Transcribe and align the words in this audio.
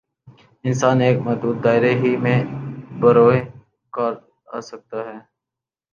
انسان 0.67 0.97
ایک 1.05 1.17
محدود 1.25 1.55
دائرے 1.63 1.91
ہی 2.01 2.11
میں 2.23 2.39
بروئے 3.01 3.39
کار 3.95 4.13
آ 4.55 4.59
سکتا 4.69 4.97
ہے۔ 5.07 5.17